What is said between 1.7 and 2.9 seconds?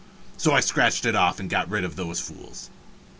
of those fools.